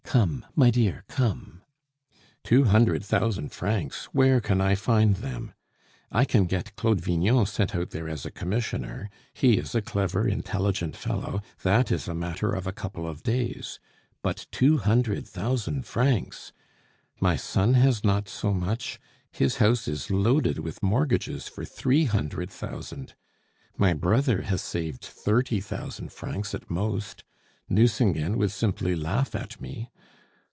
[0.11, 1.61] Come, my dear, come!"
[2.43, 4.09] "Two hundred thousand francs?
[4.11, 5.53] Where can I find them?
[6.11, 9.09] I can get Claude Vignon sent out there as commissioner.
[9.33, 11.41] He is a clever, intelligent fellow.
[11.63, 13.79] That is a matter of a couple of days.
[14.21, 16.51] But two hundred thousand francs!
[17.21, 18.99] My son has not so much;
[19.31, 23.13] his house is loaded with mortgages for three hundred thousand.
[23.77, 27.23] My brother has saved thirty thousand francs at most.
[27.69, 29.89] Nucingen would simply laugh at me!